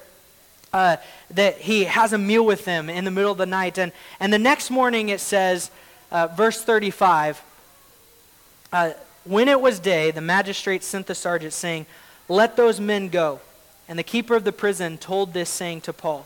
[0.74, 0.98] uh,
[1.30, 3.78] that he has a meal with them in the middle of the night.
[3.78, 5.72] And, and the next morning it says,
[6.12, 7.42] uh, verse 35
[8.74, 8.92] uh,
[9.24, 11.86] When it was day, the magistrate sent the sergeant, saying,
[12.28, 13.40] Let those men go.
[13.88, 16.26] And the keeper of the prison told this, saying to Paul,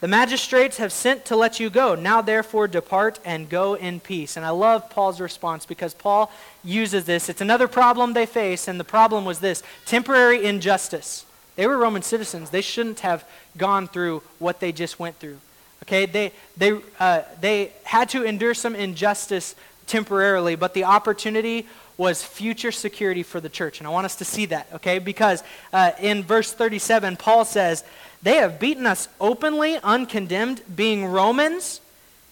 [0.00, 1.94] The magistrates have sent to let you go.
[1.94, 4.36] Now, therefore, depart and go in peace.
[4.36, 6.30] And I love Paul's response because Paul
[6.62, 7.28] uses this.
[7.28, 11.26] It's another problem they face, and the problem was this temporary injustice.
[11.56, 12.50] They were Roman citizens.
[12.50, 13.24] They shouldn't have
[13.56, 15.38] gone through what they just went through.
[15.82, 19.54] Okay, they, they, uh, they had to endure some injustice
[19.86, 21.66] temporarily, but the opportunity
[21.96, 23.78] was future security for the church.
[23.78, 24.98] And I want us to see that, okay?
[24.98, 25.42] Because
[25.72, 27.84] uh, in verse 37, Paul says,
[28.22, 31.80] They have beaten us openly, uncondemned, being Romans,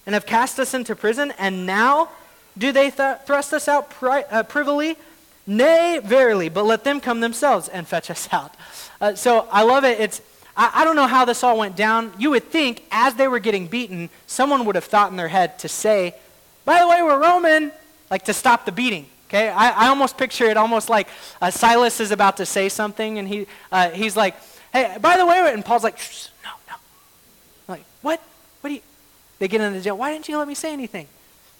[0.05, 2.09] and have cast us into prison, and now
[2.57, 4.97] do they th- thrust us out pri- uh, privily?
[5.47, 8.55] Nay, verily, but let them come themselves and fetch us out.
[8.99, 9.99] Uh, so I love it.
[9.99, 10.21] It's
[10.55, 12.13] I, I don't know how this all went down.
[12.17, 15.59] You would think as they were getting beaten, someone would have thought in their head
[15.59, 16.15] to say,
[16.65, 17.71] by the way, we're Roman,
[18.09, 19.07] like to stop the beating.
[19.29, 21.07] Okay, I, I almost picture it almost like
[21.41, 24.35] uh, Silas is about to say something, and he, uh, he's like,
[24.73, 25.97] hey, by the way, and Paul's like,
[26.43, 26.75] no, no.
[26.75, 28.21] I'm like, what?
[28.59, 28.81] What do you?
[29.39, 29.97] They get into the jail.
[29.97, 31.07] Why didn't you let me say anything?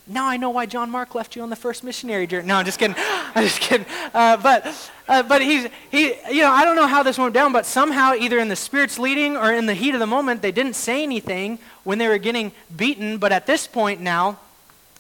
[0.07, 2.47] Now I know why John Mark left you on the first missionary journey.
[2.47, 2.95] No, I'm just kidding.
[3.35, 3.85] I'm just kidding.
[4.13, 7.53] Uh, but uh, but he's he you know I don't know how this went down,
[7.53, 10.51] but somehow either in the Spirit's leading or in the heat of the moment they
[10.51, 13.17] didn't say anything when they were getting beaten.
[13.17, 14.39] But at this point now,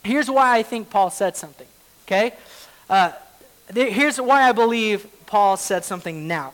[0.03, 1.67] here's why I think Paul said something.
[2.05, 2.33] Okay,
[2.89, 3.13] uh,
[3.73, 6.53] th- here's why I believe Paul said something now,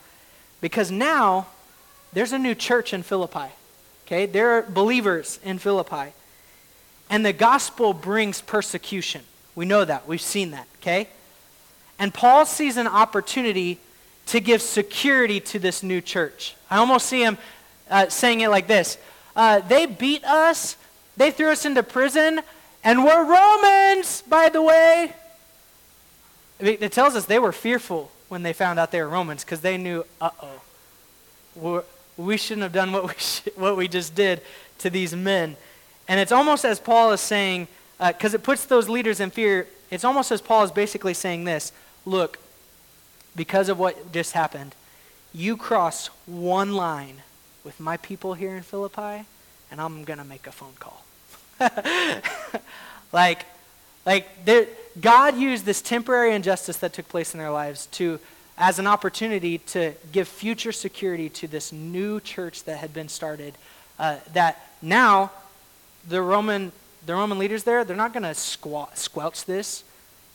[0.62, 1.47] because now
[2.13, 3.51] there's a new church in Philippi.
[4.05, 6.13] Okay, there are believers in Philippi.
[7.10, 9.22] And the gospel brings persecution.
[9.56, 10.08] We know that.
[10.08, 11.08] We've seen that, okay?
[12.00, 13.80] And Paul sees an opportunity
[14.28, 16.56] to give security to this new church.
[16.69, 17.38] I almost see him
[17.90, 18.98] uh, saying it like this
[19.36, 20.75] uh, They beat us,
[21.15, 22.42] they threw us into prison,
[22.84, 25.13] and we're Romans, by the way.
[26.60, 29.77] It tells us they were fearful when they found out they were Romans because they
[29.77, 30.29] knew, uh
[31.56, 31.84] oh,
[32.17, 34.42] we shouldn't have done what we, sh- what we just did
[34.79, 35.56] to these men.
[36.08, 39.67] And it's almost as Paul is saying, because uh, it puts those leaders in fear.
[39.91, 41.71] It's almost as Paul is basically saying this
[42.05, 42.39] look,
[43.35, 44.73] because of what just happened,
[45.33, 47.21] you cross one line
[47.63, 49.25] with my people here in Philippi,
[49.69, 51.03] and I'm going to make a phone call.
[53.12, 53.45] like,
[54.05, 54.27] like
[54.99, 58.19] God used this temporary injustice that took place in their lives to,
[58.58, 63.55] as an opportunity to give future security to this new church that had been started.
[63.99, 65.31] Uh, that now
[66.08, 66.71] the Roman,
[67.05, 69.83] the Roman leaders there, they're not going to squelch this.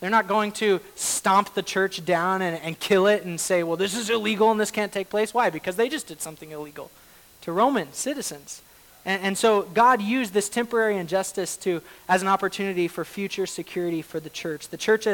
[0.00, 3.76] They're not going to stomp the church down and, and kill it and say, well,
[3.76, 5.32] this is illegal and this can't take place.
[5.32, 5.48] Why?
[5.48, 6.90] Because they just did something illegal
[7.42, 8.62] to Roman citizens.
[9.04, 14.02] And, and, so God used this temporary injustice to, as an opportunity for future security
[14.02, 14.68] for the church.
[14.68, 15.06] The church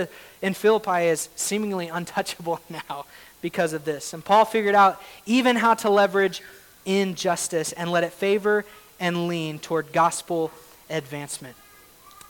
[0.42, 3.06] in Philippi is seemingly untouchable now
[3.40, 4.12] because of this.
[4.12, 6.42] And Paul figured out even how to leverage
[6.84, 8.64] injustice and let it favor
[9.01, 10.51] and lean toward gospel
[10.90, 11.57] advancement.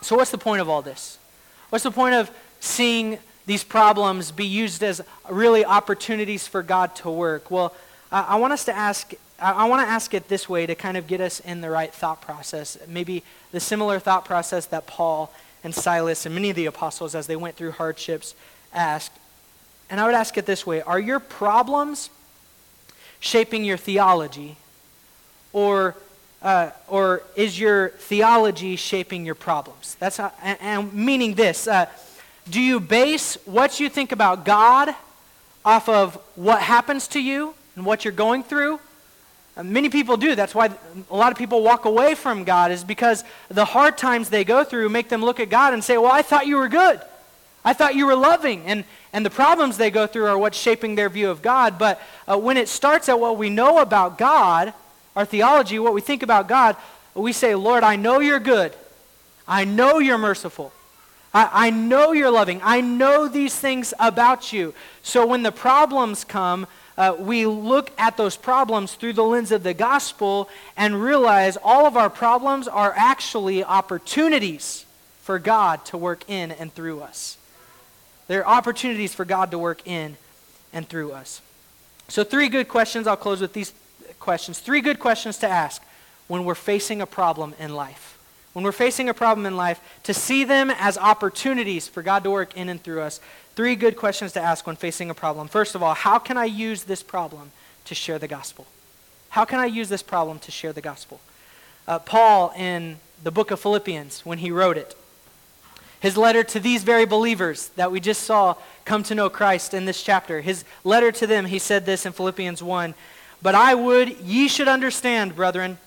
[0.02, 1.18] So, what's the point of all this?
[1.70, 5.00] What's the point of seeing these problems be used as
[5.30, 7.50] really opportunities for God to work?
[7.50, 7.74] Well,
[8.12, 10.96] I, I want us to ask I, want to ask it this way to kind
[10.96, 12.76] of get us in the right thought process.
[12.88, 17.28] Maybe the similar thought process that Paul and Silas and many of the apostles, as
[17.28, 18.34] they went through hardships,
[18.72, 19.12] asked.
[19.88, 22.10] And I would ask it this way Are your problems
[23.20, 24.56] shaping your theology?
[25.52, 25.94] Or,
[26.42, 29.96] uh, or is your theology shaping your problems?
[29.98, 31.66] That's how, and, and meaning this.
[31.66, 31.86] Uh,
[32.48, 34.94] do you base what you think about God
[35.64, 38.80] off of what happens to you and what you're going through?
[39.56, 40.34] Uh, many people do.
[40.34, 40.70] That's why
[41.10, 44.62] a lot of people walk away from God, is because the hard times they go
[44.62, 47.00] through make them look at God and say, Well, I thought you were good.
[47.64, 48.64] I thought you were loving.
[48.66, 51.78] And, and the problems they go through are what's shaping their view of God.
[51.78, 54.72] But uh, when it starts at what we know about God,
[55.18, 56.76] our theology, what we think about God,
[57.12, 58.72] we say, Lord, I know you're good.
[59.48, 60.72] I know you're merciful.
[61.34, 62.60] I, I know you're loving.
[62.62, 64.74] I know these things about you.
[65.02, 69.64] So when the problems come, uh, we look at those problems through the lens of
[69.64, 74.86] the gospel and realize all of our problems are actually opportunities
[75.22, 77.38] for God to work in and through us.
[78.28, 80.16] They're opportunities for God to work in
[80.72, 81.40] and through us.
[82.06, 83.08] So, three good questions.
[83.08, 83.72] I'll close with these
[84.20, 84.58] questions.
[84.58, 85.82] Three good questions to ask
[86.26, 88.18] when we're facing a problem in life.
[88.52, 92.30] When we're facing a problem in life, to see them as opportunities for God to
[92.30, 93.20] work in and through us
[93.58, 95.48] Three good questions to ask when facing a problem.
[95.48, 97.50] First of all, how can I use this problem
[97.86, 98.66] to share the gospel?
[99.30, 101.18] How can I use this problem to share the gospel?
[101.88, 104.94] Uh, Paul, in the book of Philippians, when he wrote it,
[105.98, 108.54] his letter to these very believers that we just saw
[108.84, 112.12] come to know Christ in this chapter, his letter to them, he said this in
[112.12, 112.94] Philippians 1
[113.40, 115.78] But I would ye should understand, brethren,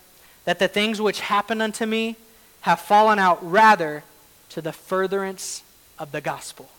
[0.46, 2.16] that the things which happened unto me
[2.62, 4.04] have fallen out rather
[4.50, 5.64] to the furtherance
[6.00, 6.70] of the gospel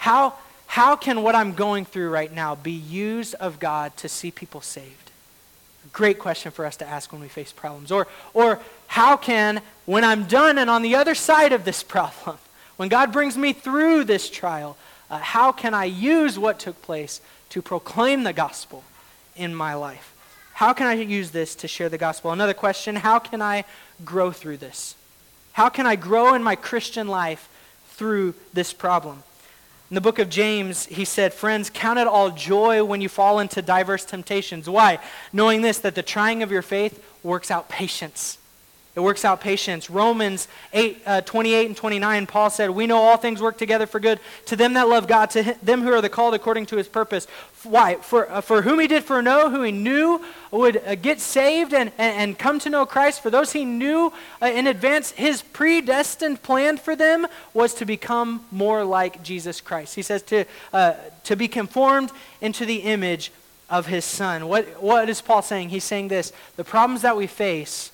[0.00, 0.32] how,
[0.66, 4.62] how can what I'm going through right now be used of God to see people
[4.62, 5.10] saved?
[5.92, 7.92] Great question for us to ask when we face problems.
[7.92, 12.38] Or, or how can, when I'm done and on the other side of this problem,
[12.78, 14.78] when God brings me through this trial,
[15.10, 17.20] uh, how can I use what took place
[17.50, 18.82] to proclaim the gospel
[19.36, 20.14] in my life?
[20.54, 22.32] How can I use this to share the gospel?
[22.32, 23.64] Another question how can I
[24.04, 24.94] grow through this?
[25.52, 27.48] How can I grow in my Christian life
[27.90, 29.22] through this problem?
[29.90, 33.40] In the book of James, he said, Friends, count it all joy when you fall
[33.40, 34.68] into diverse temptations.
[34.68, 35.00] Why?
[35.32, 38.38] Knowing this, that the trying of your faith works out patience.
[39.00, 39.88] It works out patience.
[39.88, 43.98] Romans 8, uh, 28 and 29, Paul said, We know all things work together for
[43.98, 46.86] good to them that love God, to them who are the called according to his
[46.86, 47.26] purpose.
[47.62, 47.94] Why?
[47.94, 51.92] For, uh, for whom he did foreknow, who he knew would uh, get saved and,
[51.96, 53.22] and, and, come to know Christ.
[53.22, 58.44] For those he knew uh, in advance, his predestined plan for them was to become
[58.50, 59.94] more like Jesus Christ.
[59.94, 60.44] He says to,
[60.74, 60.92] uh,
[61.24, 63.32] to be conformed into the image
[63.70, 64.46] of his son.
[64.46, 65.70] What, what is Paul saying?
[65.70, 67.89] He's saying this the problems that we face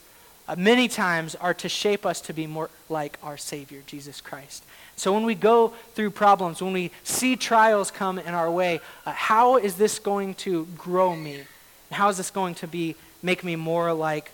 [0.55, 4.65] many times are to shape us to be more like our Savior, Jesus Christ.
[4.95, 9.13] So when we go through problems, when we see trials come in our way, uh,
[9.13, 11.43] how is this going to grow me?
[11.91, 14.31] How is this going to be make me more like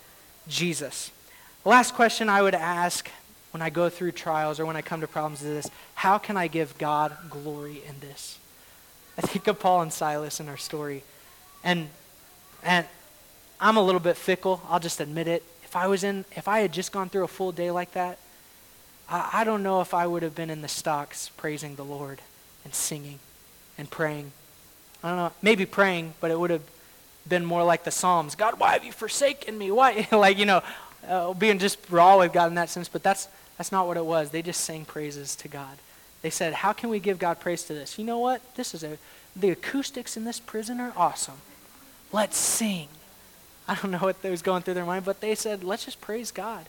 [0.49, 1.11] Jesus?
[1.63, 3.11] The last question I would ask
[3.51, 6.37] when I go through trials or when I come to problems is this how can
[6.37, 8.39] I give God glory in this?
[9.17, 11.05] I think of Paul and Silas in our story.
[11.65, 11.89] And,
[12.63, 12.87] and
[13.61, 15.43] I'm a little bit fickle, I'll just admit it
[15.73, 18.19] if I was in, if I had just gone through a full day like that,
[19.09, 22.21] I, I don't know if I would have been in the stocks praising the Lord
[22.63, 23.21] and singing
[23.79, 24.33] and praying.
[25.03, 26.61] I don't know, maybe praying, but it would have
[27.27, 28.35] been more like the Psalms.
[28.35, 29.71] God, why have you forsaken me?
[29.71, 30.07] Why?
[30.13, 30.63] like, you know,
[31.09, 34.05] uh, being just raw, we've got in that sense, but that's, That's not what it
[34.05, 34.29] was.
[34.29, 35.79] They just sang praises to God.
[36.21, 37.99] They said, How can we give God praise to this?
[37.99, 38.43] You know what?
[38.57, 38.99] This is a
[39.35, 41.41] the acoustics in this prison are awesome.
[42.13, 42.89] Let's sing.
[43.69, 46.31] I don't know what was going through their mind, but they said, let's just praise
[46.31, 46.67] God.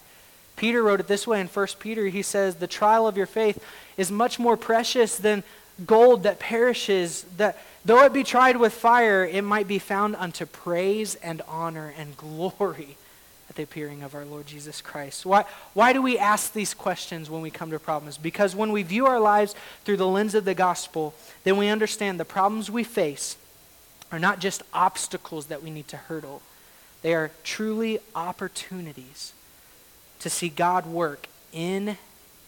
[0.56, 2.08] Peter wrote it this way in 1 Peter.
[2.08, 3.64] He says, The trial of your faith
[3.98, 5.44] is much more precious than
[5.86, 10.46] gold that perishes, that though it be tried with fire, it might be found unto
[10.46, 12.98] praise and honor and glory
[13.50, 15.26] at the appearing of our Lord Jesus Christ.
[15.26, 18.18] Why, why do we ask these questions when we come to problems?
[18.18, 21.14] Because when we view our lives through the lens of the gospel,
[21.44, 23.38] then we understand the problems we face
[24.12, 26.44] are not just obstacles that we need to hurdle,
[27.04, 29.34] they are truly opportunities
[30.20, 31.98] to see God work in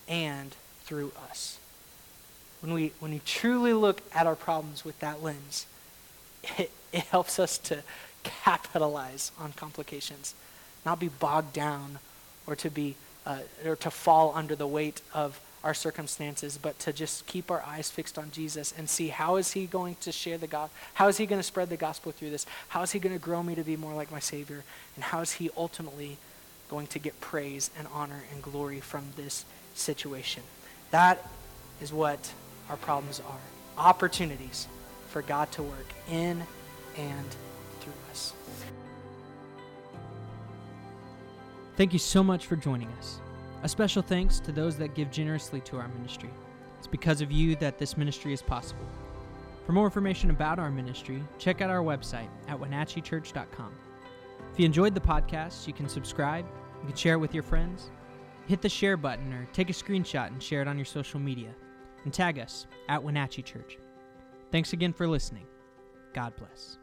[0.07, 1.59] and through us.
[2.61, 5.67] When we, when we truly look at our problems with that lens,
[6.57, 7.83] it, it helps us to
[8.23, 10.33] capitalize on complications,
[10.85, 11.99] not be bogged down
[12.47, 12.95] or to be
[13.25, 17.63] uh, or to fall under the weight of our circumstances, but to just keep our
[17.63, 21.07] eyes fixed on Jesus and see how is he going to share the gospel, how
[21.07, 23.41] is he going to spread the gospel through this, how is he going to grow
[23.41, 24.63] me to be more like my Savior,
[24.95, 26.17] and how is he ultimately
[26.69, 29.43] going to get praise and honor and glory from this
[29.73, 30.43] situation.
[30.91, 31.27] That
[31.81, 32.31] is what
[32.69, 33.39] our problems are
[33.77, 34.67] opportunities
[35.09, 36.43] for God to work in
[36.97, 37.25] and
[37.81, 38.33] through us.
[41.75, 43.19] Thank you so much for joining us.
[43.65, 46.29] A special thanks to those that give generously to our ministry.
[46.77, 48.85] It's because of you that this ministry is possible.
[49.65, 53.73] For more information about our ministry, check out our website at wenatcheechurch.com.
[54.53, 56.45] If you enjoyed the podcast, you can subscribe,
[56.81, 57.89] you can share it with your friends,
[58.45, 61.49] hit the share button, or take a screenshot and share it on your social media,
[62.03, 63.79] and tag us at Wenatchee Church.
[64.51, 65.47] Thanks again for listening.
[66.13, 66.77] God bless.